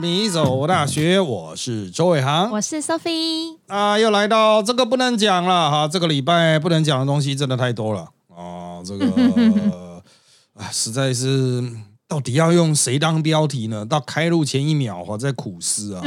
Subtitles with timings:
[0.00, 9.04] 米走大学，我是周伟航，我是 Sophie 啊，又来到这个不能讲了哈，这个礼拜不能讲的东西真的太多了哦，这个
[10.56, 11.62] 啊，实在是
[12.08, 13.84] 到底要用谁当标题呢？
[13.84, 16.02] 到开录前一秒我在苦思啊，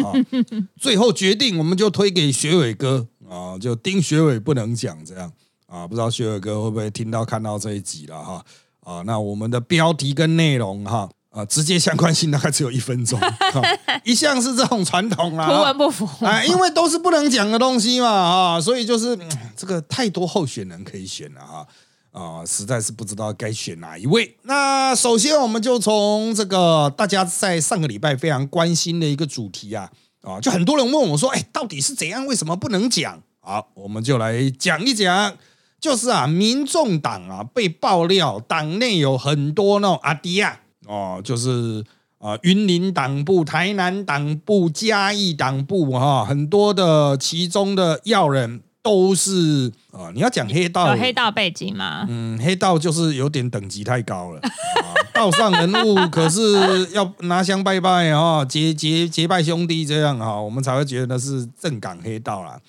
[0.81, 5.31] 最后决定我们就推给学伟哥啊，就丁学伟不能讲这样
[5.67, 8.44] 啊，不知道学伟哥会不会听到看到这一集了哈
[8.84, 9.03] 啊？
[9.05, 11.07] 那我们的标题跟内容哈。
[11.33, 13.19] 啊，直接相关性大概只有一分钟，
[14.05, 19.17] 一向是这种传统啊，图文不符啊，因为都是不能讲的东西嘛，啊，所以就是
[19.57, 21.67] 这个太多候选人可以选了哈，
[22.11, 24.37] 啊，实在是不知道该选哪一位。
[24.43, 29.89] 那首先我们就从这个大家在上个礼拜非常关心的一个主题啊，
[30.21, 32.27] 啊，就很多人问我说，哎，到底是怎样？
[32.27, 33.20] 为什么不能讲？
[33.39, 35.35] 好，我们就来讲一讲，
[35.81, 40.59] 就是啊，民众党啊被爆料党内有很多那种阿迪亚。
[40.87, 41.84] 哦，就是
[42.20, 52.05] 啊，云林党部、台南党部、嘉义党部哈，很多的其中的要人都是啊，你要讲黑道有黑道背景吗？
[52.09, 54.41] 嗯，黑道就是有点等级太高了，
[55.13, 62.59] 道上人物可是要拿香拜拜啊，结结结拜兄弟这样哈，我们才会觉得是正港黑道啦。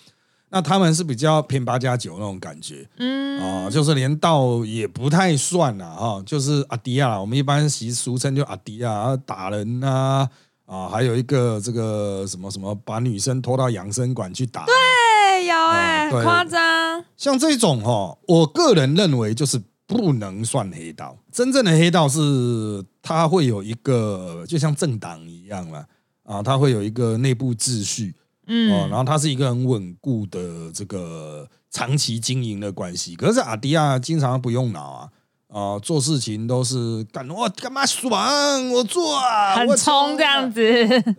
[0.55, 10.29] 那他们是比较偏八加九那种感觉，嗯，啊，就是连道也不太算了哈，就是阿迪亚，我们一般习俗称就阿迪亚打人呐，
[10.65, 17.05] 啊，还有一个这个什么什么把女生拖到养生馆去打，对，有哎，夸张。
[17.17, 25.85] 像这种哈，我个人认为就是不能算黑道，真正的黑道是它会有一个，就像政党一样了，
[26.23, 28.15] 啊，它会有一个内部秩序。
[28.47, 33.17] 嗯，哦，然后它是一个很稳固的这个长期经营的关系。
[33.17, 35.09] 可是阿迪亚经常不用脑啊，
[35.49, 40.63] 啊，做事情都是干我干嘛爽我做啊，很冲这样子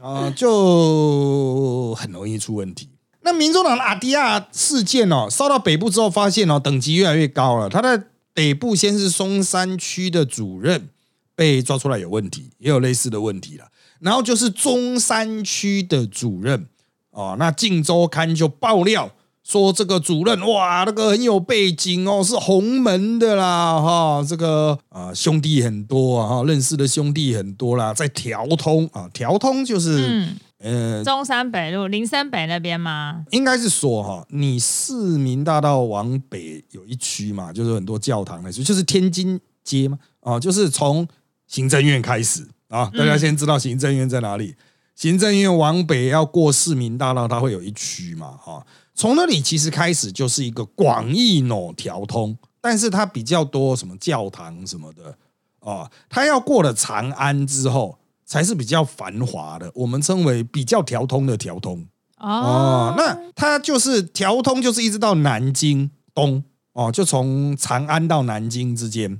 [0.01, 2.89] 啊，就很容易出问题。
[3.21, 7.67] 那民众党的阿迪亚事件哦，烧到北部之后，发现哦，等级越来越高了。
[7.67, 8.03] 他在
[8.33, 10.89] 北部先是松山区的主任
[11.35, 13.65] 被抓出来有问题，也有类似的问题了。
[13.99, 16.67] 然后就是中山区的主任。
[17.15, 19.09] 哦，那《镜周刊》就爆料
[19.41, 30.27] 说，这个主任哇，那个很有背景哦，是洪门的啦，哈，这个啊兄弟很多啊，哈，认识的兄弟很多啦，在调通啊，调通就是
[30.59, 33.23] 呃中山北路林森北那边吗？
[33.31, 41.07] 应该是说哈，你市民大道往北有一区嘛，就是很多教堂那区，就是天津街嘛，啊，就是从
[41.47, 44.55] 行政院开始啊，大家先知道行政院在哪里。
[44.95, 48.31] 行政院往北要过市民大道，它会有一区嘛？
[48.41, 55.17] 哈，从那里其实开始就是一个广义喏调通，但是它比较多什么教堂什么的
[55.59, 61.85] 啊，它要过了长安之后才是比较繁华的，我们称为比较调通的调通
[62.17, 62.93] 哦。
[62.97, 66.41] 那它就是调通，就是一直到南京东
[66.71, 69.19] 哦，就从长安到南京之间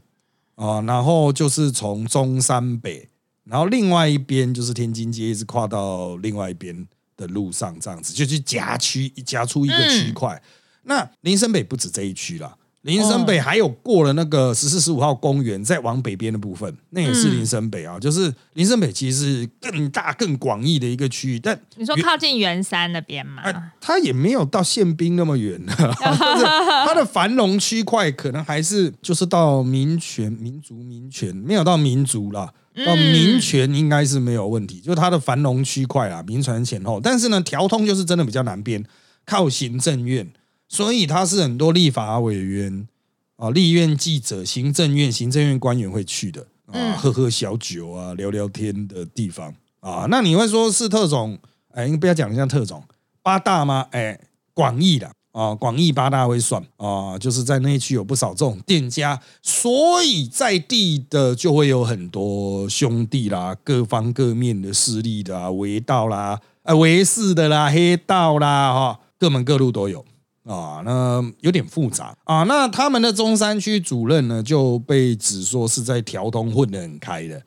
[0.56, 3.10] 啊，然后就是从中山北。
[3.46, 10.42] 然后另外一边就是天津街，一直跨到另外一边的路上，这样子就去夹区夹出一个区块。
[10.84, 12.56] 那林森北不止这一区啦。
[12.82, 18.00] 林森北还有过了那个十四十五号公园，再往北边的部分，那也是林森北啊。
[18.00, 21.40] 就是林森北其实是更大更广义的一个区域。
[21.40, 23.42] 但你说靠近圆山那边吗？
[23.82, 32.54] 它也没有到宪兵那么远 它的繁荣区块可能还是就是到民权、民族、民权，没有到民族啦。
[32.84, 37.00] 到民权应该是没有问题，就是它的繁荣区块啊，民权前后。
[37.00, 38.84] 但是呢，调通就是真的比较难编，
[39.26, 40.34] 靠行政院，
[40.68, 42.88] 所以它是很多立法委员
[43.36, 50.08] 啊、立院记者、行政院、行政院官员会去的啊，喝喝小酒啊，聊聊天的地方啊。
[50.10, 51.38] 那你会说是特种？
[51.74, 52.82] 哎，不要讲像特种
[53.22, 53.88] 八大吗？
[53.92, 54.18] 哎，
[54.54, 55.12] 广义的。
[55.36, 70.06] 啊，广义八大会算啊，就是在那一区有不少这种店家，所以在地的就会有很多兄弟啦，各方各面的势力的啊，围道啦，啊，围事的啦，黑道啦，哈，各门各路都有
[70.46, 72.44] 啊，那有点复杂啊。
[72.44, 77.42] 那他们的中山区主任呢，就被指说是在调通混得很开的。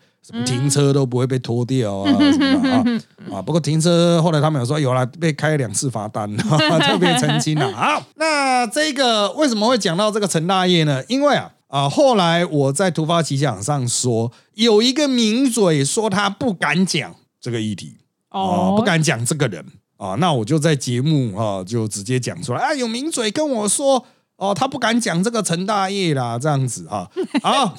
[0.44, 2.84] 停车都不会被拖掉啊什么啊
[3.32, 3.42] 啊！
[3.42, 7.70] 不过停车后来他们有说有了被开两次罚单， 特别澄清了。
[7.76, 11.02] 好，那这个为什么会讲到这个陈大业呢？
[11.08, 17.96] 因为啊啊，后来我在突发奇想上说有一个名嘴说他不敢讲这个议题
[18.30, 19.64] 哦，不敢讲这个人
[19.96, 24.04] 啊，那我就在节目啊就直接讲出来啊，有名嘴跟我说
[24.36, 27.08] 哦，他不敢讲这个陈大业啦，这样子啊
[27.42, 27.74] 好。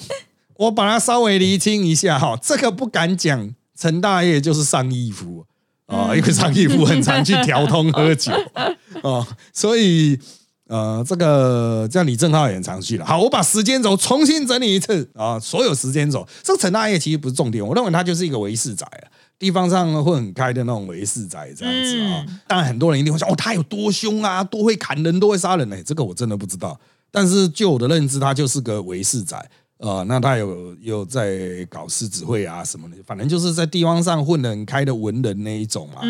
[0.60, 5.46] 我把它稍微厘清一下哈，这个不敢讲，陈大业就是上义夫
[5.86, 8.34] 啊，因为张义夫很常去调通喝酒
[9.02, 10.20] 哦， 所以
[10.68, 13.06] 呃，这个这样李正浩也很常去了。
[13.06, 19.08] 好，我把时间轴重新整理一次啊，所有时间轴，这个陈大业其实不是重点，我认为他就是一个维世仔啊，
[19.40, 22.26] 地方上会很开的那种维世仔这样子啊。
[22.46, 25.82] 当然很多人一定会说，哦，他有多凶啊，多会砍人，多会杀人呢？
[25.86, 26.78] 这个我真的不知道，
[27.10, 29.50] 但是就我的认知，他就是个维世仔。
[29.80, 36.02] 呃，那他有有在搞狮子会啊什么的，反正就是在地方上混得很开的文人那一种嘛。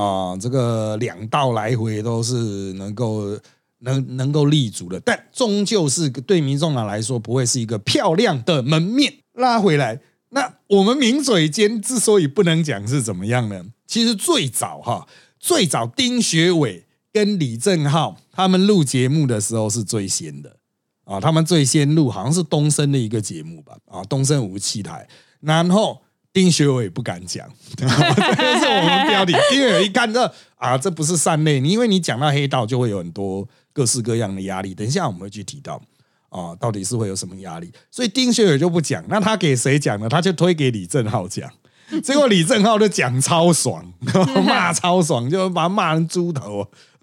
[0.00, 2.34] 啊，这个两道来回都是
[2.74, 3.36] 能够
[3.80, 9.12] 能能够立足的，但终究是对民众党来说不会是一个漂亮的门面。
[9.32, 10.00] 拉回来，
[10.30, 13.64] 那我们名嘴间之所以不能讲是怎么样呢？
[13.86, 15.08] 其实最早哈，
[15.40, 20.58] 最早丁学伟跟李正浩他们录节目的时候是最先的。
[21.08, 23.74] 啊，他们最先录好像是东升的一个节目吧？
[23.86, 25.08] 啊，东升武器台，
[25.40, 25.98] 然后
[26.34, 29.32] 丁学伟不敢讲， 这是我们标题。
[29.48, 34.74] 丁学伟一看这啊，这不是善类，你因为你讲到黑道，就会有很多各式各样的压力。
[34.74, 35.80] 等一下我们会去提到
[36.28, 37.72] 啊，到底是会有什么压力？
[37.90, 40.10] 所以丁学伟就不讲，那他给谁讲呢？
[40.10, 41.50] 他就推给李正浩讲。
[42.04, 43.84] 结果李正浩就讲超爽，
[44.46, 46.60] 骂超爽，就把他骂成猪头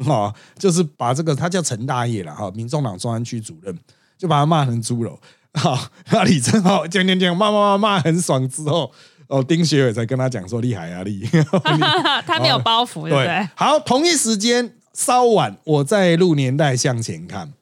[0.07, 0.33] 啊！
[0.59, 3.75] 就是把这个他叫陈大业了哈，民众党中安区主任，
[4.17, 5.19] 就把他骂成猪肉。
[5.55, 5.77] 好，
[6.11, 8.91] 那李正浩讲讲讲骂骂骂骂很爽之后，
[9.27, 13.49] 哦，丁学伟才跟他讲说厉害啊厉害，他没有包袱，对不对？
[13.55, 17.53] 好，同一时间稍晚，我在录年代向前看，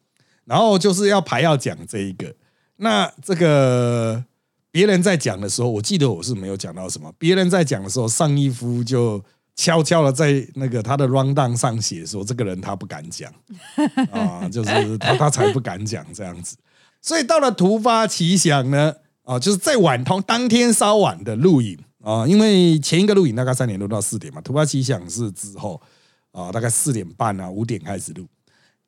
[0.45, 2.35] 然后就是要排要讲这一个，
[2.77, 4.25] 那这个。
[4.73, 7.13] 别人在讲的时候，我记得我是没有讲到什么。
[7.19, 9.23] 别人在讲的时候，上一夫就
[9.55, 13.31] 悄悄的在那个他的 rundown 上写说：“这个人他不敢讲
[14.11, 16.57] 啊，就是他他才不敢讲这样子。”
[16.99, 25.79] 所以到了突发奇想呢，啊，就是在晚通当天稍晚的录影啊，因为前一个录影大概三点多到四点嘛，突发奇想是之后
[26.31, 28.25] 啊，大概四点半啊五点开始录。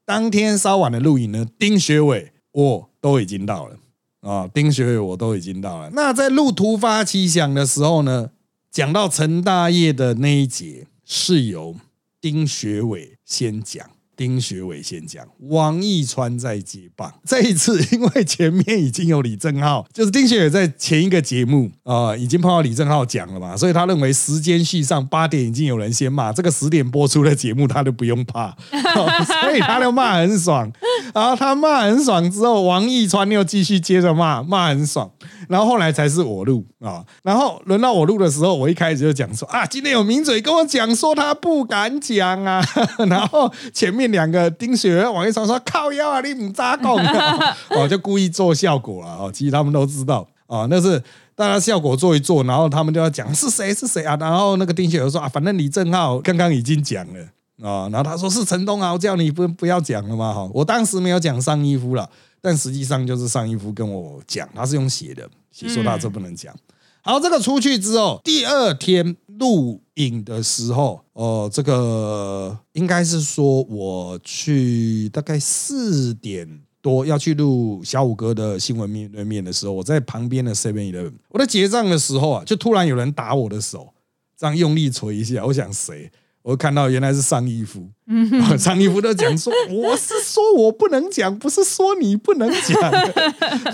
[0.03, 3.77] 当天稍晚的录影呢，丁学伟我都已经到了。
[4.25, 5.89] 啊，丁学伟我都已经到了。
[5.93, 8.31] 那在路突发奇想的时候呢，
[8.71, 11.75] 讲到陈大业的那一节是由
[12.19, 13.85] 丁学伟先讲。
[14.17, 17.13] 丁学伟先讲，王义川在接棒。
[17.25, 28.55] 这一次，因为前面已经有李正浩，就是丁学伟在前一个节目啊，已经碰到李正浩讲了嘛，所以他认为时间序上八点已经有人先骂，这个十点播出的节目他都不用怕，
[29.41, 30.71] 所以他就骂很爽。
[31.13, 35.11] 然后他骂很爽之后，王一川又继续接着骂，骂很爽。
[35.47, 42.65] 然后后来才是我录啊，然后轮到我录的时候，我一开始就讲说啊，今天有名嘴跟我讲说他不敢讲啊，
[43.09, 44.05] 然后前面。
[44.15, 46.93] 两个丁雪王一川说靠腰啊，你唔扎讲，
[47.71, 49.31] 我，就故意做效果了哦。
[49.33, 51.03] 其实他们都知道啊，那是
[51.35, 54.15] 大家效果做一做，然后他们就要讲是谁是谁啊。
[54.17, 57.19] 然后那个丁雪说啊，反正李正浩刚刚已经讲了
[57.61, 57.89] 啊。
[57.91, 60.49] 然后他说是陈东豪叫你不不要讲了嘛哈。
[60.53, 62.09] 我当时没有讲上一夫了，
[62.41, 66.55] 但实际上就是上一夫跟我讲，他是用写的，写说他这不能讲。
[67.01, 83.93] 好，这个出去之后，第二天录影的时候，哦，这个应该是说我去大概四点多要去录小五哥的新闻面对面的时候，我在旁边的 Seven Eleven，我在结账的时候啊，就突然有人打我的手，
[84.35, 86.11] 这样用力捶一下，我想谁？
[86.45, 87.89] 我看到原来是上衣服，
[88.55, 92.91] 上衣服都讲说，我是说我不能讲，不是说你不能讲。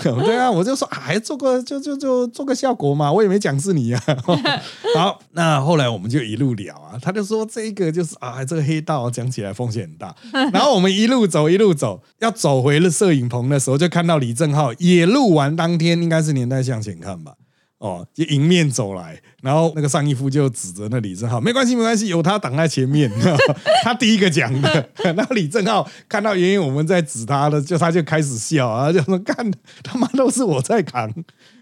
[0.24, 4.02] 对啊，我就说还做个就就就做个效果嘛，我也没讲是你啊。
[4.96, 10.16] 好，那后来我们就一路聊啊，他就说这个就是啊，这个黑道讲起来风险很大。
[10.50, 17.34] 然后我们一路走一路走，要走回了摄影棚的时候，就看到李正浩也录完当天应该是年代向前看吧。
[17.82, 23.10] 哦，就迎面走来，然后那个上一夫就指着那李正浩，没关系，没关系，有他挡在前面，
[23.82, 24.88] 他第一个讲的。
[25.16, 29.50] 那李正浩看到原因我们在指他的，就他就开始笑啊，就说干
[29.82, 31.12] 他妈都是我在扛，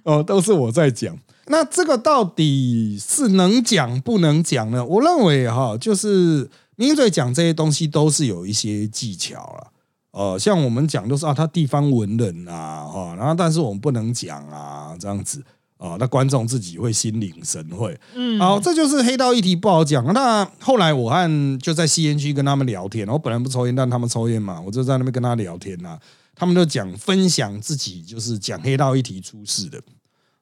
[0.04, 1.16] 哦，都是我在讲。
[1.46, 4.84] 那这个到底是能讲不能讲呢？
[4.84, 9.72] 我认为哈，就是名嘴讲这些东西都是有一些技巧了。
[10.10, 15.42] 呃，像我们讲都是啊，他地方文人啊，哈，然后但是我们不能讲啊，这样子。
[15.80, 20.04] 啊，那观众自己会心领神会，嗯，好，这就是黑道议题不好讲。
[20.12, 25.98] 那后来我和就在吸烟区跟他们聊天，我本来不抽烟，但他们抽烟嘛，我就在那边跟他聊天呐。
[26.34, 29.80] 他们就讲分享自己就是讲黑道议题出事的，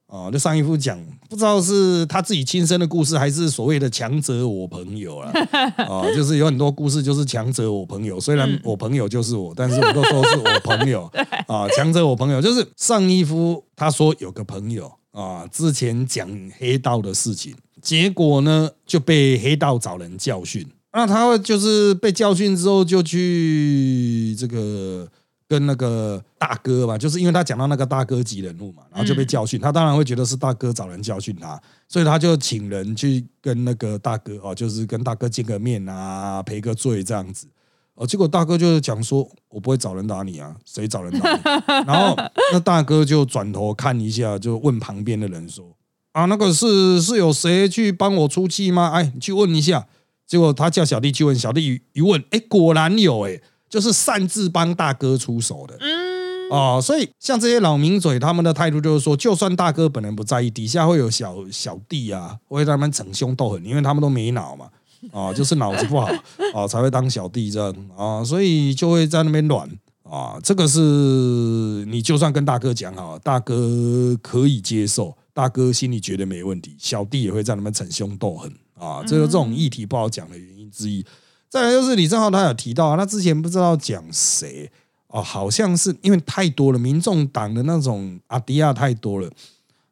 [0.08, 5.32] 哦，就上一副讲不知道是他自己亲身的故事，还是所谓的强者我朋友啊，
[5.88, 11.10] 哦， 就是有很多故事就是强者我朋友，虽然我朋友就是我，但是我都说是我朋友
[11.46, 14.97] 啊，强者我朋友就是上一夫他说有个朋友。
[15.18, 20.64] 啊，之前讲黑道的事情，结果呢就被黑道找人教训。
[20.92, 25.08] 那他就是被教训之后，就去这个
[25.48, 29.60] 跟那个大哥嘛，就是因为他讲到那个大哥级人物嘛，然后就被教训。
[29.60, 37.46] 他当然会觉得是大哥找人教训他，所以他就请人去跟那个大哥哦，就是跟大哥见个面啊，赔个罪这样子。
[37.98, 41.40] 哦，结果大哥就是讲说，我不会找人打你啊，谁找人打你？
[41.84, 42.16] 然后
[42.52, 45.64] 那大哥就转头看一下，就问旁边的人说
[46.12, 48.92] ：“啊，那个是是有谁去帮我出气吗？
[48.94, 49.86] 哎，你去问一下。”
[50.28, 55.74] 结果他叫小弟去问，小弟一问，哎，果然有，哎，就是擅自帮大哥出手的。
[55.80, 64.68] 嗯，哦，所以像这些老名嘴，他们的态度就是说，就算大哥本人不在意，底下会有小小弟啊，会他们逞凶斗狠，因为他们都没脑嘛。
[65.12, 66.08] 啊，就是脑子不好
[66.54, 69.68] 啊，才会当小弟这样啊，所以就会在那边软
[70.02, 70.38] 啊。
[70.42, 70.80] 这个是
[71.86, 79.02] 你就算跟大哥讲好，大哥可以接受，大哥心里觉得没问题，小弟也会在那边逞凶斗狠啊。
[79.06, 81.04] 这个这种议题不好讲的原因之一。
[81.48, 84.70] 再来就是李正浩他有提到，他之前不知道讲谁
[85.06, 89.30] 哦，好像是因为太多了，民众党的那种阿迪亚太多了。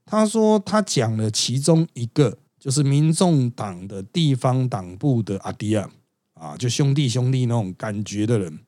[0.04, 2.36] 他说他讲了其中一个。
[2.66, 5.88] 就是民众党的地方党部的阿迪亚
[6.34, 8.58] 啊，就兄弟兄弟那种感觉的人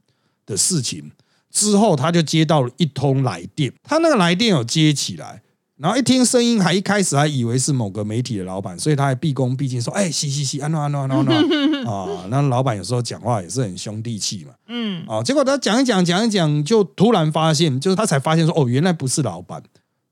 [0.46, 1.10] 的事情
[1.50, 5.42] 之后，他就接到了一通来电，他那个来电有接起来，
[5.78, 11.34] 然后一听声音，还一开始还以为是某个媒体的老板，所以他还毕恭毕敬说：“哎，嘻嘻嘻，安诺安诺安诺
[11.90, 19.60] 啊。”那老板有时候讲话也是很兄弟气嘛，嗯，啊，结果他讲一讲讲一讲，就突然发现，就是他才发现说：“哦，原来不是老板，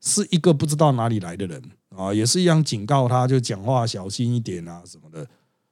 [0.01, 1.61] 是一个不知道哪里来的人。”
[1.97, 5.27] 啊，也是一样警告他，就讲话小心一点啊什么的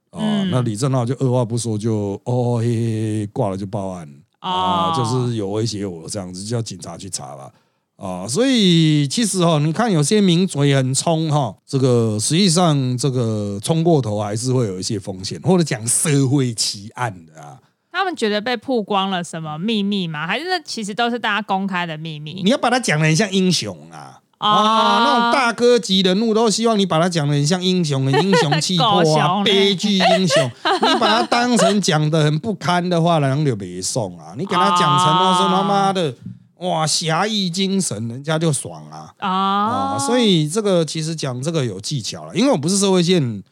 [0.10, 0.44] 啊。
[0.52, 7.52] 那李正浩就二话不说就哦嘿嘿嘿挂了就报案啊，就是有威胁我这样子，叫警察去查吧
[7.96, 8.28] 啊。
[8.28, 17.60] 所以其实哈，你看有些名嘴很冲哈，这个实际上这个冲过头还是会有一些风险，或者讲社会奇案的啊。
[17.92, 20.28] 他们觉得被曝光了什么秘密吗？
[20.28, 22.42] 还是其实都是大家公开的秘密？
[22.44, 24.20] 你要把它讲的很像英雄啊。
[24.38, 30.52] 啊，那种大哥级人物都希望你把他讲的很像英雄，很英雄气魄啊， 悲剧英雄。
[30.82, 34.34] 你把他当成讲的很不堪的话，人就别送啊。
[34.38, 36.14] 你给他讲成都是他妈的
[36.58, 39.98] 哇侠义精神，人家就爽啊啊！
[40.00, 43.44] 所以这个其实讲这个有技巧了，因为我不是社会线，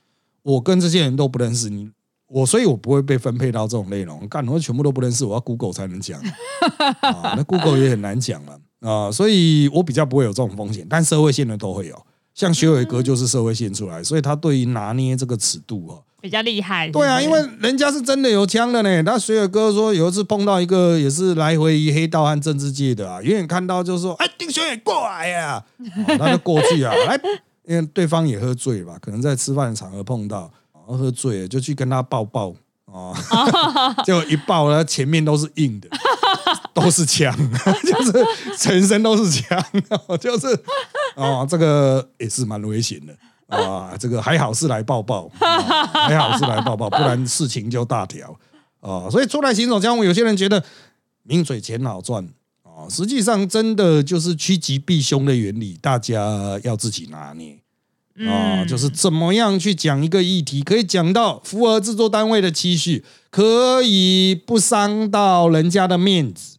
[0.44, 1.90] 我跟这些人都不认识你，
[2.28, 4.28] 我所以我不会被分配到这种内容。
[4.28, 6.20] 干，我全部都不认识，我要 Google 才能讲
[7.02, 8.58] 啊，那 Google 也很难讲了。
[8.84, 16.90] 啊，所以我比较不会有这种风险，但社会线的都会有，像学伟哥就是社会线出来，所以他对于拿捏这个尺度哦比较厉害。
[16.90, 19.02] 对啊，因为人家是真的有枪的呢。
[19.02, 25.62] 那学伟哥说有一次碰到一个也是来回于黑道和政治界的啊，远远看到就说：“哎，丁学伟过来呀！”
[26.18, 27.20] 他就过去啊， 来，
[27.68, 30.50] 因为对方也喝醉吧，可能在吃饭的场合碰到，
[30.88, 32.54] 喝醉了就去跟他抱抱
[32.86, 33.14] 啊，
[34.06, 35.90] 就一抱呢，前面都是硬的。
[36.74, 37.36] 都是枪，
[37.84, 38.26] 就是
[38.58, 39.64] 全身都是枪，
[40.20, 40.48] 就是
[41.16, 43.16] 哦，这个也是蛮危险的
[43.58, 43.96] 啊。
[44.00, 48.38] 这个还好是来抱抱，还好是来抱抱，不然事情就大条
[48.80, 49.10] 啊。
[49.10, 50.64] 所以出来行走江湖，有些人觉得
[51.24, 52.28] 名嘴钱好赚
[52.64, 57.58] 啊，实际上真的就是趋吉避凶的原理，大家要自己拿捏
[58.28, 58.66] 啊。
[58.66, 66.58] 就是怎么样去讲一个议题，可以讲到符合制作单位的期许，可以不伤到人家的面子。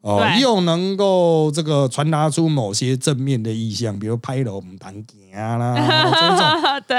[0.00, 5.74] 哦，又能够这个传达出某些正面的意向，比如拍楼唔谈行啦，
[6.12, 6.96] 这种对，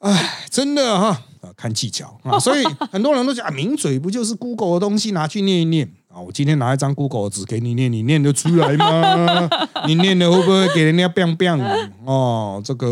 [0.00, 1.06] 哎，真的哈
[1.40, 2.62] 啊，看技巧啊，所以
[2.92, 6.20] 很多人都讲啊，名嘴不就是 Google 的东西拿去念一念啊？
[6.20, 9.48] 我今天拿一张 Google 纸给你念，你念得出来吗？
[9.86, 12.60] 你念的会不会给人家 biang biang 哦？
[12.64, 12.88] 这个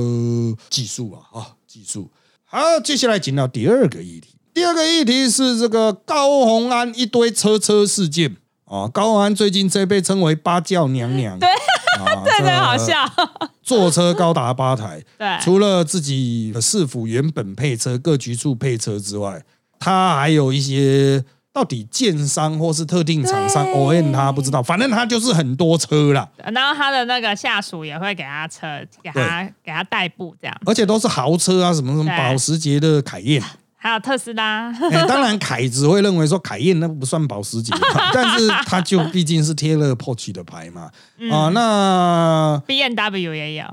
[0.71, 2.11] 技术啊，啊，技术。
[2.45, 8.37] 好，接下来进到第二个议题，第二个议题是这个高红安一堆车车事件。
[8.67, 11.49] 哦，高安最近这被称为“八教娘娘”， 对，
[12.25, 12.95] 对对，好笑。
[13.63, 19.45] 坐车高达八台，对，除了自己市府原本配车、各局处配车之外，
[19.79, 21.25] 他还有一些
[21.57, 26.29] 到底建商或是特定厂商 O N 他不知道，反正他就是很多车啦。
[26.53, 28.67] 然后他的那个下属也会给他车，
[29.03, 33.43] 给他给他代步这样，而且都是豪车啊，什么什么保时捷的凯宴。
[33.75, 34.71] 还有特斯拉，
[35.09, 37.73] 当然凯子会认为说凯宴那不算保时捷，
[38.13, 40.91] 但是他就毕竟是贴了 Porsche 的牌嘛。
[41.33, 43.65] 啊，那 B N W 也有。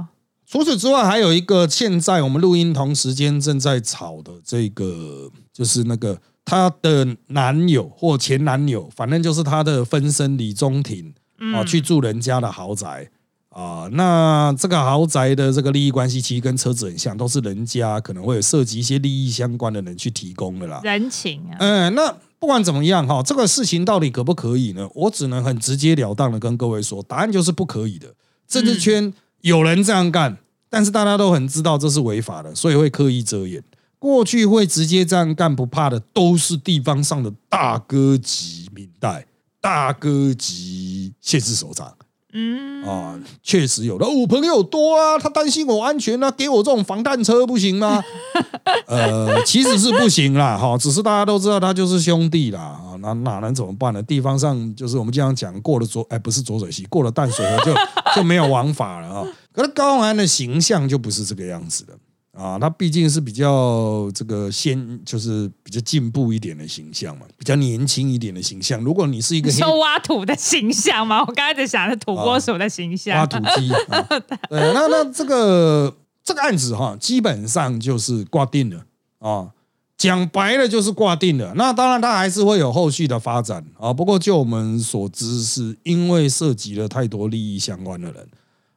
[0.50, 11.13] 除此之外，还有一个现在我们录音同时间正在炒的这个，就是那个他的男友或前男友，反正就是她的分身李宗廷
[11.55, 13.09] 啊，去住人家的豪宅。
[13.50, 20.81] 啊，那这个豪宅的这个利益关系其实跟车子很像，都是人家可能会有涉及一些利益相关的人去提供的啦。
[20.83, 24.89] 人情啊，嗯，那不管怎么样哈，这个事情到底可不可以呢？
[24.95, 28.15] 我只能很直截了当的跟各位说，答案就是不可以的。
[28.47, 33.63] 政治圈有人这样干，但是大家都很知道这是违法的，所以会刻意遮掩。
[34.03, 39.25] 过去会直接这样干不怕的，都是地方上的大哥级明代、
[39.62, 41.95] 大哥级县市首长。
[42.33, 44.05] 嗯，啊，确实有的。
[44.05, 48.03] 我朋友多啊，他担心我安全啊，给我这种防弹车不行吗？
[48.88, 54.03] 呃，其实是不行啦，哈，只是大家都知道他就是兄弟啦，啊，那哪能怎么办呢？
[54.03, 57.74] 地方上就是我们经常讲过了浊，哎，不是浊水溪，过了淡水河就
[58.17, 59.25] 就没有王法了啊。
[59.53, 61.93] 可是高鸿安的形象就不是这个样子的。
[62.34, 68.82] 啊，他毕竟是比较这个先，就是比较进步一点的形象嘛，比较年轻一点的形象。
[68.82, 71.20] 如果你是一个说挖土的形象吗？
[71.20, 73.70] 我刚才在想是土拨鼠的形象，挖土机。
[74.50, 78.86] 对，那那这个这个案子哈，基本上就是挂定了
[79.20, 79.52] 啊。
[79.96, 81.54] 讲白了就是挂定了。
[81.56, 83.94] 那当然，他还是会有后续的发展啊。
[83.94, 88.28] 不过就我们所知，是因为涉及了太多利益相关的人。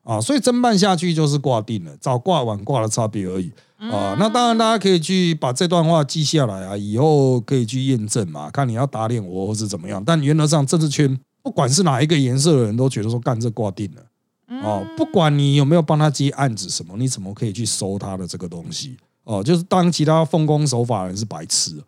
[0.07, 4.15] 啊，所以侦办下去就是挂定了，早挂晚挂的差别而已啊。
[4.21, 10.01] 那当然，大家可以去把这段话记下来啊，以后可以去验证嘛，看你要打脸我或是怎么样。
[10.07, 19.43] 但原则上，政治圈不管是哪一个颜色的人都觉得说干这挂定了哦，不管你有没有帮他接案子什么，你怎么可以去收他的这个东西哦？
[19.43, 21.83] 就是当其他奉公守法人是白痴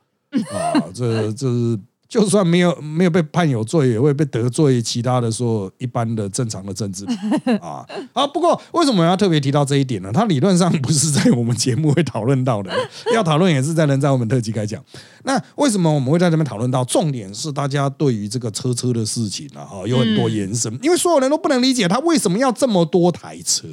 [0.53, 1.79] 啊，这这是。
[2.09, 7.05] 就算没有没有被判有罪，也会被得罪其他的说一般的正常的政治
[7.61, 7.85] 啊
[8.15, 8.27] 啊！
[8.27, 10.11] 不过为什么要特别提到这一点呢？
[10.12, 12.73] 它理论上不是在我们节目会讨论到的，
[13.12, 14.83] 要讨论也是在人在我们特辑开讲。
[15.25, 16.83] 那为什么我们会在这边讨论到？
[16.85, 23.69] 重点是大家对于这个车车的事情啊，哈，有很多延伸，因为所有人都不能理解他为什么要这么多台车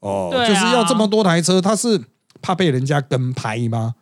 [0.00, 1.98] 哦，就是要这么多台车，他是
[2.42, 3.94] 怕被人家跟拍吗？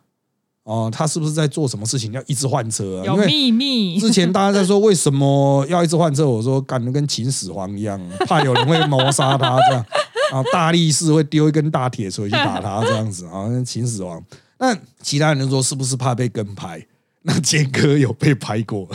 [0.67, 3.01] 哦，他是不是在做什么事情要一直换车？
[3.05, 3.97] 有秘密。
[4.01, 9.85] 之前大家在说为什么要一直换车，我说干的跟秦始皇一样，怕有人会谋杀他这样，
[10.33, 14.21] 啊大力士会丢一根大铁锤去打他这样子啊，秦始皇。
[14.57, 16.85] 那其他人说是不是怕被跟拍？
[17.21, 18.85] 那坚哥有被拍过，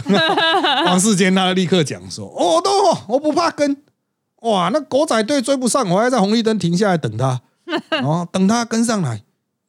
[0.85, 2.71] 王世坚他立刻讲说：“哦，都
[3.15, 3.75] 我不怕跟，
[4.43, 7.41] 哇，那狗仔队追不上，我还在红绿灯停下来等他，
[8.03, 9.23] 哦，等他跟上来。”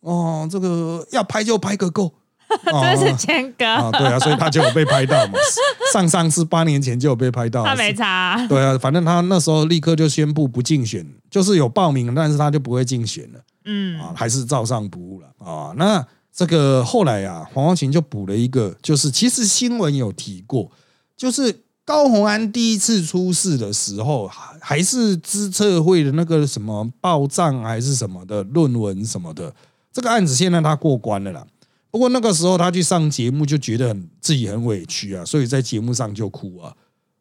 [0.03, 2.13] 哦，这个要拍就拍个够，
[2.65, 5.33] 这是谦哥啊，对啊，所以他就有被拍到嘛。
[5.93, 8.45] 上上次八年前就有被拍到，他没查。
[8.47, 13.39] 对啊，反正他那时候立刻就宣布不竞选，就是有报名，但是他就不会竞选了。
[13.65, 15.73] 嗯，啊，还是照上不误了啊。
[15.77, 20.69] 那这个后来啊，黄光琴就补了一个，就是其实新闻有提过，
[21.15, 29.53] 就是高鸿安第一次出事的时候，还是资策会的那个什么报账还是什么的论文什么的。
[29.93, 31.45] 这个案子现在他过关了啦，
[31.91, 36.73] 不过那个时候他去上节目就觉得很自己很委屈啊，所以在节目上就哭啊，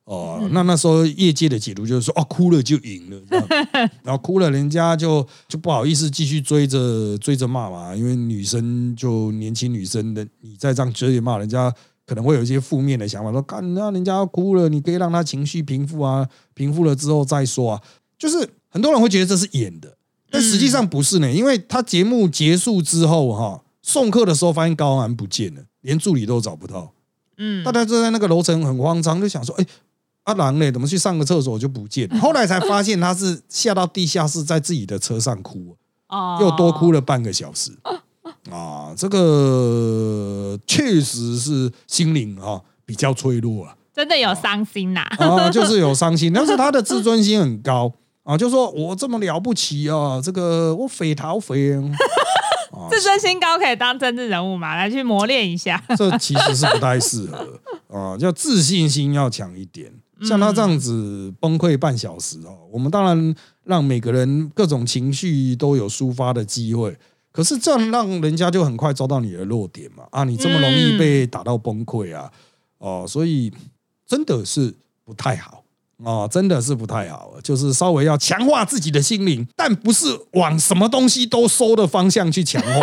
[0.04, 3.20] 哦，那那时候业界的解读就是说，哦，哭了就赢了，
[4.02, 11.70] 然后哭了人家就就不好意思继续追着追着骂嘛，因为女生就年轻女生的，你再这样追着骂人家，
[12.06, 17.82] 可能会有一些负面的想法，说干那人家哭了，你可以让他情绪平复啊，平复了之后再说啊，
[18.18, 19.98] 就是很多人会觉得这是演的。
[20.33, 26.92] 但实际上不是呢，因为他节目结束之后哈，送客的时候发现高安不见了，连助理都找不到。
[27.37, 29.66] 嗯，大家就在那个楼层很慌张，就想说：“哎，
[30.25, 30.73] 阿郎呢？
[30.73, 35.77] 怎么去上个厕所就不见？” 后来才发现他是下到地下室，在自己的车上哭，
[36.09, 37.73] 哦，又多哭了半个小时。
[38.51, 45.03] 啊，这个确实是心灵啊比较脆弱啊，真的有伤心呐。
[45.18, 47.92] 啊，就是有伤心，但是他的自尊心很高。
[48.24, 51.76] 啊，就说我这么了不起啊，这个我匪逃匪，
[52.90, 54.76] 自尊心高可以当政治人物嘛？
[54.76, 59.92] 来去磨练一下，这其实是不太适合啊，要自信心要强一点。
[60.22, 66.96] 像他这样子崩溃半小时哦，我们当然让每个人各种情绪都有抒发的机会，
[67.32, 70.04] 可是这样让人家就很快遭到你的弱点嘛？
[70.12, 72.30] 啊，你这么容易被打到崩溃啊？
[72.78, 73.52] 哦，所以
[74.06, 74.72] 真的是
[75.04, 75.62] 不太好。
[75.98, 82.81] 哦，真的是不太好，就是稍微要强化自己的心灵，但不是往什么东西都收的方向去强化，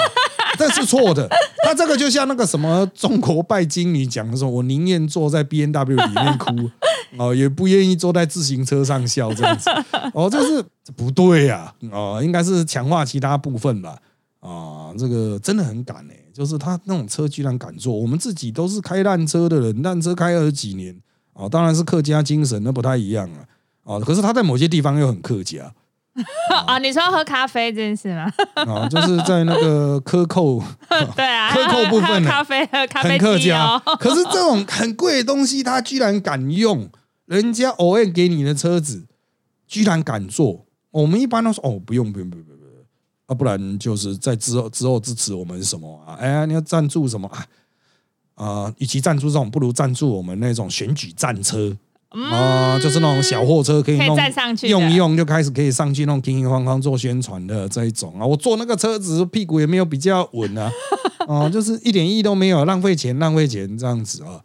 [0.58, 1.28] 这是错的。
[1.64, 6.70] 他这个就像那个什么中国拜金女讲的说：“我宁愿坐在 B N W 里面哭，
[7.18, 9.70] 哦，也不愿意坐在自行车上笑。”这样子，
[10.14, 10.64] 哦，这是
[10.96, 13.98] 不对呀，哦，应该是强化其他部分吧。
[14.40, 20.96] 啊，这个真的很敢哎，就是他那种车居然敢坐，我们自己都是开烂车的人，烂车开二十几年。
[21.40, 23.40] 哦，当然是客家精神，那不太一样啊。
[23.84, 25.74] 哦，可是他在某些地方又很客家
[26.68, 28.32] 啊， 你说喝咖啡这件事吗？
[28.56, 30.62] 啊，就是在那个 克扣
[31.16, 36.90] 对啊，克扣部分呢还有咖啡喝咖啡很客家哦，，可是这种很贵的东西，他居然敢用，
[37.26, 39.06] 人家 O N 给你的车子，
[39.66, 40.66] 居然敢坐。
[40.92, 42.86] 我们一般都说哦，不用不用不用不用不用，
[43.28, 46.16] 啊，不然就是在之后之后支持我们什么啊？
[46.20, 47.46] 哎呀，你要赞助什么啊？
[48.40, 51.76] 啊，与其赞助这种，不如赞助我们那种选举战车
[52.10, 58.26] 啊，就是那种小货车可以嗯可以弄上去用一用就开始可以上去那种叮叮哐哐做宣传的这一种啊。
[58.26, 60.72] 我坐那个车子屁股也没有比较稳啊，
[61.28, 64.40] 哦、就是一点意义都没有，浪费钱浪费钱这样子啊。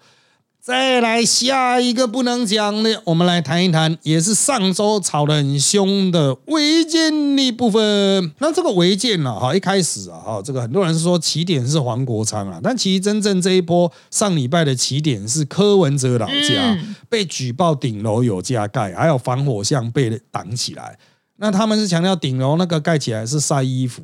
[0.65, 8.33] 再来下一个不能讲的，我们来谈一谈，也是上周吵得很凶的违建的部分。
[8.39, 20.99] 那这个违建呢，哈，一开始啊，哈，这个很多人是说起点是黄国昌啊，但其实真正这一波上礼拜的起点是柯文哲老家、嗯被举报顶楼有加盖，还有防火巷被挡起来。
[21.37, 24.03] 那他们是强调顶楼那个盖起来是晒衣服，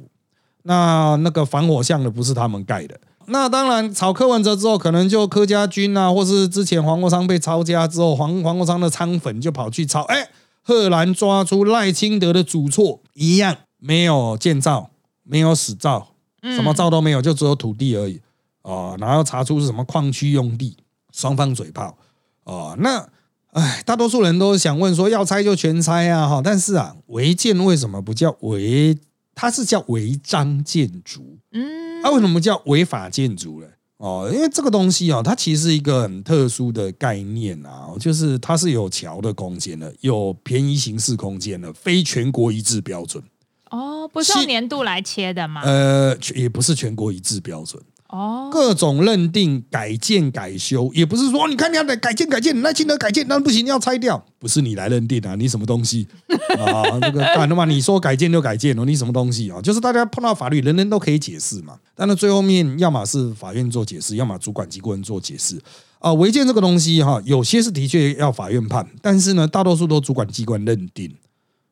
[0.65, 3.01] 那那个防火巷的不是他们盖的。
[3.31, 10.29] 那当然，炒柯文哲之后，可能就柯家军啊，或是之前黄国昌被抄家之后，黄黄国昌的仓粉就跑去抄，哎，
[10.63, 14.91] 赫然抓出赖清德的主错，一样没有建造，
[15.23, 16.09] 没有死造，
[16.43, 18.21] 什么造都没有，就只有土地而已
[18.63, 18.97] 哦。
[18.99, 20.77] 然后查出是什么矿区用地，
[21.13, 21.97] 双方嘴炮
[22.45, 22.77] 哦。
[22.79, 23.09] 那
[23.53, 26.41] 哎，大多数人都想问说，要拆就全拆啊，哈。
[26.43, 28.99] 但是啊，违建为什么不叫违？
[29.41, 31.39] 它是叫违章建筑。
[31.53, 33.67] 嗯，它、为什么叫违法建筑呢？
[33.97, 43.25] 哦，因为这个东西哦，它其实是一个很特殊的概念啊，就是它是有桥的空间的，有便宜形式空间的，非全国一致标准。
[43.71, 45.63] 哦，不是用年度来切的吗？
[45.65, 56.07] 呃，也不是全国一致标准，哦，各种认定改建改修，也不是说你看你要改建改建，你那清德改建那不行，要拆掉，不是你来认定啊，你什么东西
[56.59, 56.99] 啊？
[57.01, 59.61] 这个干的嘛，你说改建就改建哦，你什么东西啊？
[59.63, 65.61] 就是大家碰到法律，人人都可以解释嘛，但是最后面要么是法院做解释，要么主管机关做解释。
[66.01, 71.15] 啊，违建这个东西哈，有些是的确要法院判，但是呢，大多数都主管机关认定。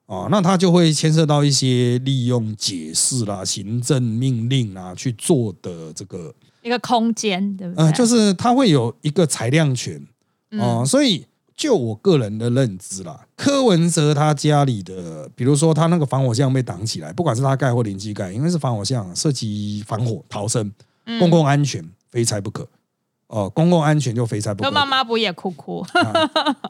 [0.08, 7.84] 哦，那他就会牵涉到一些利用解释啦、行政命令啊去做的这个一个空间，对不对？
[7.84, 10.02] 呃，就是他会有一个裁量权
[10.52, 20.72] 哦、嗯所以就我个人的认知啦，柯文哲他家里的，比如说他那个防火巷被挡起来，不管是他盖或邻居盖，因为是防火巷，涉及防火逃生、
[21.04, 22.66] 嗯公共安全，非拆不可。
[23.26, 24.70] 哦，公共安全就非拆不可。
[24.70, 25.84] 他妈妈不也哭哭？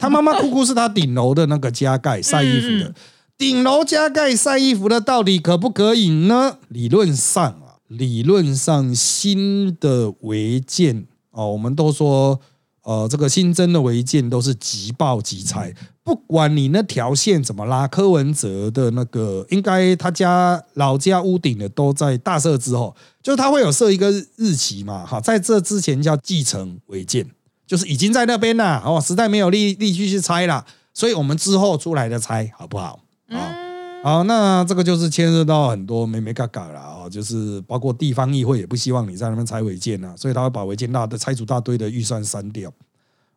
[0.00, 2.94] 他妈妈哭哭是他顶楼的那个加盖晒衣服的嗯，
[3.38, 6.58] 顶楼加盖晒衣服的到底可不可以呢？
[6.66, 12.40] 理论上啊，理论上新的违建哦，我们都说
[12.82, 15.72] 呃，这个新增的违建都是即报即拆，
[16.02, 27.24] 不管你那条线怎么拉，柯文哲的那个应该他家老家屋顶的都在大赦之后，就是他会有设一个日期嘛，哈，在这之前叫继承违建。
[27.68, 32.98] 就是已经在那边啦，哦，实在没有力力气去拆啦，所以我们之后出来的拆好不好？
[33.28, 33.54] 啊、
[34.02, 42.72] 好，那这个就是牵涉到很多没没嘎嘎啦，啊，就是包括地方议会也不希望你在那边拆违建啊，所以他会把违建大的拆除大堆的预算删掉，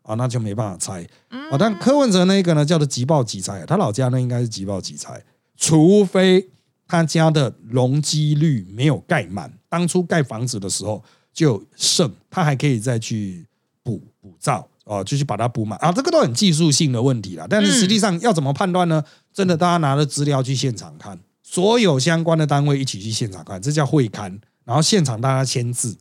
[0.04, 1.06] 啊，那就没办法拆。
[1.30, 5.21] 啊，但柯文哲那个呢，叫做急报急拆，他老家呢应该是急报急拆，
[5.58, 6.49] 除非
[6.88, 13.45] 他家的容积率没有盖满，当初盖房子的时候就剩，他还可以再去
[13.84, 17.45] 补补造哦，就去把它补满啊，这个都很技术性的问题啦。
[17.49, 19.04] 但是实际上要怎么判断呢？
[19.34, 25.98] 真的，大家拿着资料去现场看，所有相关的单位一起去现场看，这叫会刊，然后现场大家签字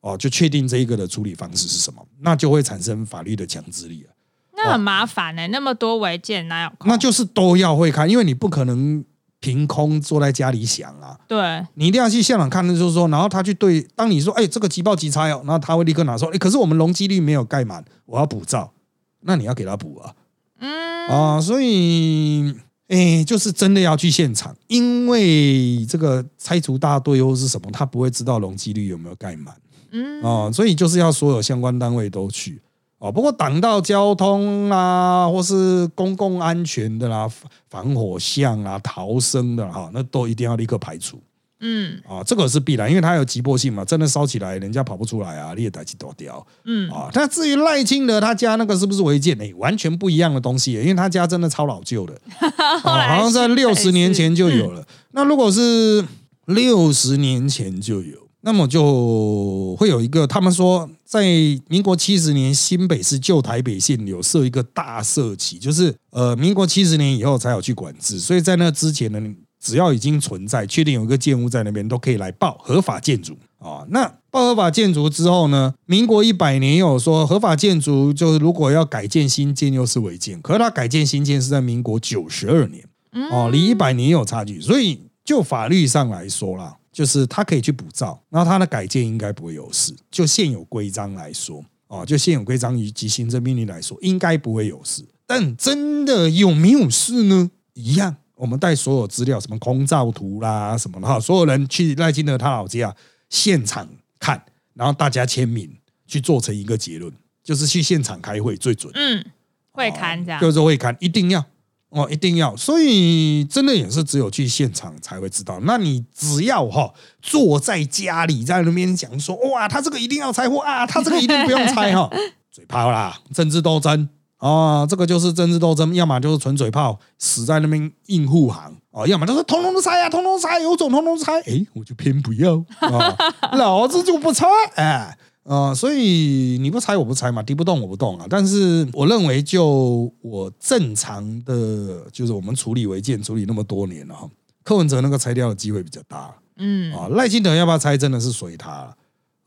[0.00, 4.10] 哦，就确定这一个的处理方式是什么，那就会产生法律的强制力了。
[4.54, 6.72] 那很麻烦呢、那么多违建哪有？
[6.84, 9.04] 那就是都要会看，因为你不可能
[9.40, 18.72] 凭空坐在家里想啊，对，你一定要去现场看的，就是说，然后他去对，当你说，哎、这个急报急拆哦，然后他会立刻拿说，哎、可是我们容积率没有盖满，我要补照，
[19.20, 20.12] 那你要给他补啊，
[20.58, 22.54] 嗯，啊，所以，
[22.88, 29.54] 哎、就是真的要去现场，因为这个拆除大队或是什么，他不会知道容积率有没有盖满，
[29.92, 32.60] 嗯啊，所以就是要所有相关单位都去。
[32.98, 37.30] 哦，不过挡道交通啦，或是公共安全的啦、
[37.70, 41.16] 防火巷啊、逃生的哈，那都一定要立刻排除。
[41.60, 47.10] 嗯啊，这个是必然，因为它有急迫性嘛，真的烧起来，人家跑不出来啊，你也逮起多掉嗯，啊。
[47.14, 49.40] 那至于赖清德他家那个是不是违建？
[49.40, 54.86] 哎，完全不一样的东西耶，因为他家真的超老旧的， 啊好像在六十年前就有嗯了。
[55.12, 56.04] 那如果是
[56.46, 61.22] 六十年前就有，那么就会有一个，他们说在
[61.68, 69.20] 民国七十年，新北市旧台北县有设一个大社企，就是呃，民国七十年以后才有去管制，所以在那之前呢，
[69.60, 73.86] 只要已经存在，确定有一个建物在那边，都可以来报合法建筑啊。
[73.90, 82.84] 那报合法建筑之后呢，民国一百年有说合法建筑，就是如果要改建新建又是违建，可是它改建新建是在民国九十二年
[83.30, 86.74] 哦，离一百年有差距，所以就法律上来说啦。
[86.90, 89.94] 就是他可以去补造，然后他的改建应该不会有事。
[90.10, 95.04] 就现有规章来说，哦，就现有规章以及行政命令来说，应该不会有事。
[95.24, 97.52] 但真的有没有事呢？
[97.74, 102.94] 一样，我们带所有资料，什么空照图啦，什么的哈，所有人去赖清德他老家
[103.28, 103.86] 现场
[104.18, 104.42] 看，
[104.74, 105.70] 然后大家签名
[106.06, 108.92] 去做成一个结论，就是去现场开会最准。
[108.94, 109.24] 嗯，
[109.72, 111.44] 会看这样，就是会看，一定要。
[111.90, 115.58] 哦，一定要，所以真的也是只有去现场才会知道。
[115.62, 122.10] 那你只要哈坐在家里在那边讲说，哇，他这个一定要拆，或啊，他这个一定不用拆哈，
[122.52, 124.06] 嘴炮啦，政治斗争
[124.38, 133.16] 啊，这个就是政治斗争，要么就是纯嘴炮，死在那边硬护航啊，要么就是通通都拆呀，通通拆，有种通通拆，哎，我就偏不要啊，
[133.58, 134.46] 老子就不拆，
[134.76, 135.18] 哎。
[135.44, 138.26] 啊，所以你不拆我不拆嘛，敌不动我不动啊。
[138.28, 144.28] 但是我认为，就我正常的，就是我们处理违建处理那么多年了哈，
[144.62, 146.34] 柯文哲那个拆掉的机会比较大。
[146.58, 148.94] 嗯，啊，赖清德要不要拆，真的是随他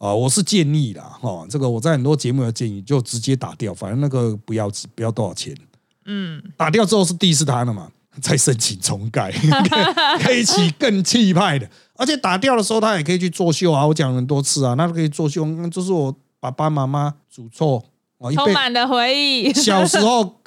[0.01, 0.13] 啊。
[0.13, 5.55] 我是建议啦，哈，这个我在很多节目有建议，就直接打掉，反正那个不要不要多少钱。
[6.05, 7.87] 嗯，打掉之后是第四他了嘛，
[8.19, 9.31] 再申请重盖，
[10.19, 11.69] 可以起更气派的。
[11.95, 13.85] 而且打掉的时候，他也可以去作秀啊！
[13.85, 17.83] 我讲很多次啊，那可以作秀，就是我爸爸妈妈祖错
[18.17, 19.53] 啊，充满的回忆。
[19.53, 20.37] 小时候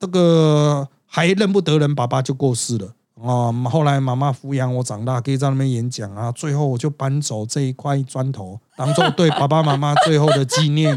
[0.00, 3.52] 这个还认不得人，爸爸就过世了啊。
[3.70, 6.32] 后来妈妈抚养我长大，可以在那边演讲啊。
[6.32, 10.94] 最后我就搬走这一块砖头，当做对爸爸妈妈最后的纪念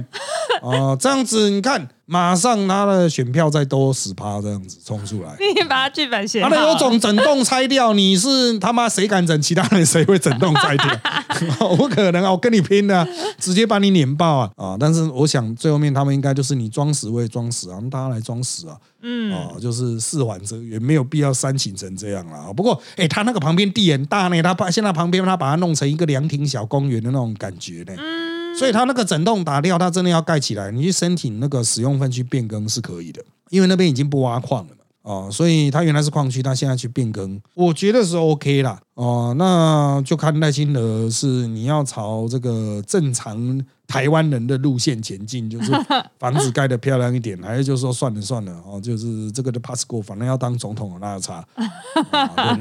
[0.62, 0.96] 啊。
[1.00, 1.88] 这样子你看。
[2.10, 6.50] 马上他的选票再多十趴这样子冲出来，你把他剧本写好。
[6.50, 9.42] 他有种整栋拆掉，你是他妈谁敢整？
[9.42, 11.68] 其他人谁会整栋拆掉？
[11.76, 12.32] 不可能啊！
[12.32, 13.06] 我跟你拼啊，
[13.38, 14.52] 直接把你碾爆啊！
[14.56, 14.78] 啊！
[14.80, 18.78] 但是我想最后面他们应该就是你装死我也装死啊，大家来装死啊！
[19.02, 22.54] 嗯，啊，就是四缓则圆，没有必要煽情成这样啊。
[22.54, 27.94] 不过，哎，他那个旁边地很大呢，他把现在旁边他把它弄成一个凉亭小公园的那种感觉呢。
[27.98, 28.28] 嗯。
[28.58, 45.72] 所以他那个整栋打掉，他真的要盖起来，你去申请那个使用分去变更是可以的，因为那边已经不挖矿了嘛，哦，所以他原来是矿区，他现在去变更，我觉得是 OK 啦，哦，那就看赖清德是你要朝这个正常台湾人的路线前进，就是
[46.18, 51.46] 房子盖得漂亮一点，还是就说算了算了，哦，就是这个就 pass 过，反正要当总统那差，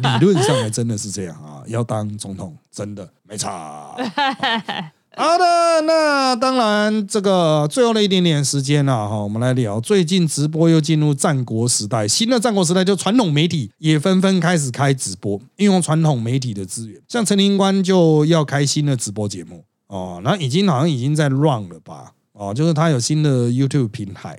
[0.03, 3.97] 理论上还真的是这样啊，要当总统真的没差。
[5.19, 22.13] 好的，那当然，这个最后的一点点时间了哈，我们来聊最近直播又进入战国时代，新的战国时代就传统媒体也纷纷开始开直播，运用传统媒体的资源，像陈林官就要开新的直播节目哦，那已经好像已经在 run 了吧？
[22.33, 24.39] 哦，就是他有新的 YouTube 平台，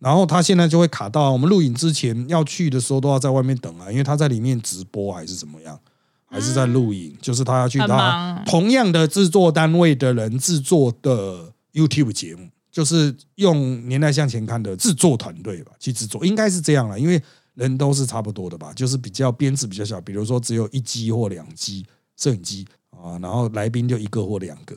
[0.00, 5.78] 然后他现在就会卡到我们录影之前要去的时候都要在外面等啊，因为他在里面直播还是怎么样。
[6.26, 17.22] 还是在录影，就是他要去他同样的制作单位的人制作的 YouTube 节目，就是用年代向前看的制作团队吧去制作，应该是这样了，因为
[17.54, 21.86] 人都是差不多的吧，就是比较编制比较小，比如说只有一机或两机
[22.16, 24.76] 摄影机啊，然后来宾就一个或两个。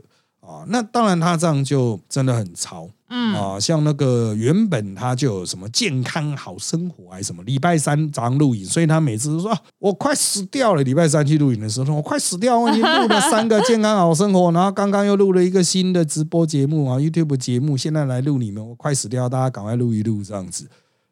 [0.49, 10.81] 啊，那当然，他这样就真的很潮，嗯啊，像那个原本他就有什么健康好生活还是什么，礼拜三早上录影，所以他每次都说我快死掉了。
[10.81, 20.67] 礼拜三去录影的时候，我快死掉，我已经录了三个健康好生活，然后刚刚又录了一个新的直播节目啊，YouTube 节目，现在来录你们，我快死掉，大家赶快录一录这样子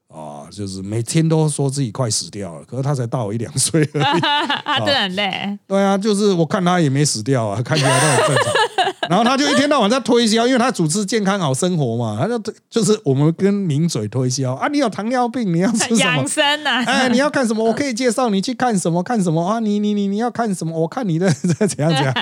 [0.08, 4.20] 啊，就是每天都说自己快死掉了，可是他才大我一两岁而已，
[4.66, 5.60] 他真的很累。
[5.68, 8.54] 对啊，就是我看他也没死掉啊，看起来都很正常。
[9.10, 12.38] 然后他就一天到晚在推销，因为他主持健康好生活嘛，他就
[12.70, 15.98] 就是我们跟名嘴推销啊，你有糖尿病，你要吃什么？
[16.00, 16.84] 养生啊！
[16.86, 17.64] 哎，你要看什么？
[17.64, 19.02] 我可以介绍你去看什么？
[19.02, 19.60] 看什么啊？
[19.60, 20.78] 你你你你要看什么？
[20.80, 22.14] 我看你的怎样怎样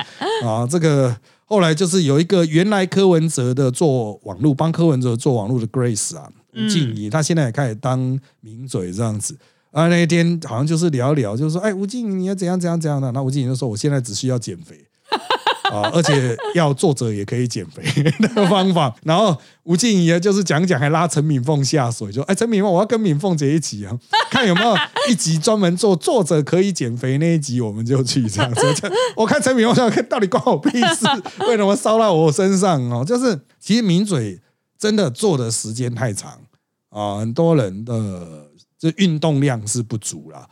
[0.44, 0.66] 啊？
[0.70, 7.98] 这个后来就是有一个原来柯文哲的做网络帮柯文哲做网络的 Grace 啊，吴静怡，他现在也开始当
[8.40, 9.36] 名嘴这样子
[9.72, 9.88] 啊。
[9.88, 13.10] 那一天好像就是聊聊，就是说，哎，吴静怡你要怎样怎样怎样的？
[13.12, 14.80] 那吴静怡就说，我现在只需要减肥。
[15.70, 18.94] 啊，而且要作者也可以减肥的方法。
[19.02, 23.98] 然后吴静怡就是讲讲，还拉陈敏凤下水，说：“哎，陈敏凤，我要跟敏凤姐一起啊，
[24.30, 24.74] 看有没有
[25.08, 28.60] 一集专门做作者可以减肥那一集，我们就去这样子。
[29.16, 31.06] 我看陈敏凤说看到底关我屁事，
[31.48, 33.04] 为什么烧到我身上哦？
[33.04, 34.40] 就是其实抿嘴
[34.78, 36.32] 真的做的时间太长
[36.90, 38.48] 啊，很多人的
[38.78, 40.46] 这运动量是不足啦。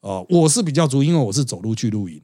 [0.00, 2.20] 哦，我是比较足，因为我是走路去露营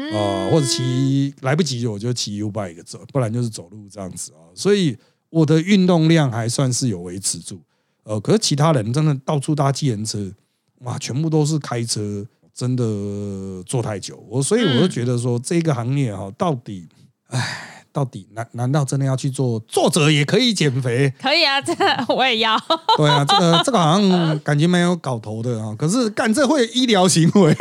[0.00, 4.40] 的。”啊，或者骑来不及我就骑 U bike 走，不然就是走路这样子啊。
[4.54, 4.96] 所以
[5.30, 7.60] 我的运动量还算是有维持住。
[8.04, 10.32] 呃，可是其他人真的到处搭计程车，
[10.80, 14.24] 哇，全部都是开车，真的坐太久。
[14.28, 16.88] 我所以我就觉得说这个行业哈，到底，
[17.28, 17.68] 唉。
[17.94, 21.12] 到底难难道真的要去做作者也可以减肥？
[21.20, 22.58] 可以啊，这个我也要。
[22.96, 25.76] 对啊，这个这个好像感觉没有搞头的啊。
[25.78, 27.54] 可是干这会医疗行为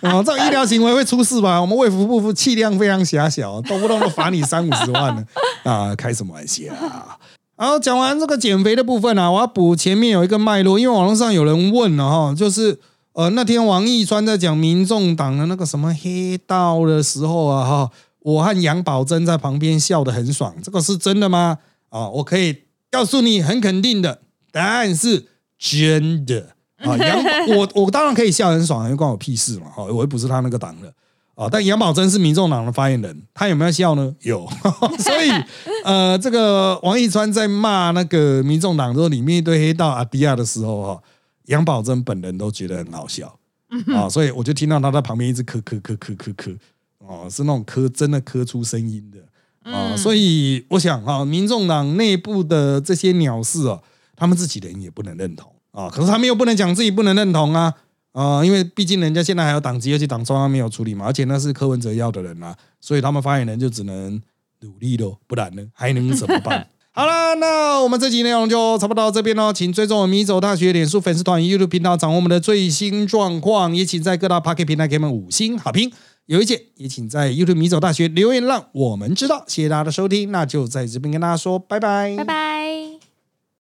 [0.00, 1.60] 啊，这医疗行为会出事吧？
[1.60, 5.24] 我们卫福部气量非常狭小，动不动都罚你三五十万呢
[5.64, 5.94] 啊！
[5.94, 6.64] 开什么玩笑？
[7.56, 12.78] 好，讲完这个减肥的部分啊，我要补前面有一个脉络，因为网络上有人问了哈，就是
[13.12, 17.90] 呃那天王毅川在讲民众党的那个什么黑道的时候啊哈。
[18.22, 21.56] 我和杨宝珍在旁边笑得很爽，这个是真的吗？
[21.88, 24.20] 啊，我可以告诉你很肯定的
[24.52, 25.24] 答案是
[25.58, 26.96] 真的啊。
[26.98, 29.66] 杨我我当然可以笑很爽，因为关我屁事嘛。
[29.74, 30.92] 哈，我又不是他那个党的
[31.34, 31.48] 啊。
[31.50, 34.14] 但杨宝珍是民众党的发言人，他有没有笑呢？
[34.22, 34.48] 有。
[34.98, 35.30] 所以
[35.84, 41.02] 呃，这个王一川在骂那个民众党说里面一堆黑道阿迪亚的时候哈，
[41.46, 43.38] 杨宝珍本人都觉得很好笑
[43.94, 44.08] 啊。
[44.08, 46.56] 所以我就听到他在旁边一直咳咳咳咳咳咳。
[46.98, 49.18] 哦，是那种咳，真的咳出声音的
[49.68, 53.80] 啊，所以我想啊，民众党内部的这些鸟事啊，
[54.14, 57.74] 他们自己人也不能认同啊，可是他们又不能讲自己不能认同啊
[58.12, 64.20] 啊，因为毕竟人家现在还有党籍，而且党中央没有处理嘛，而且那是柯文哲要的人啊，所以他们发言人就只能
[64.60, 66.66] 努力喽，不然呢还能怎么办？
[66.92, 75.90] 好了，那我们这集内容就差不多到这边喽，请追踪我们米走大学脸书粉丝团、YouTube 频道，掌握我们的最新状况，也请在各大 p o c k e t 平台给我们五星好评。
[76.26, 79.44] 有意见也请在 YouTube 米走大学留言，让我们知道。
[79.46, 82.89] 谢谢大家的收听，那就在这边跟大家说拜拜，拜拜。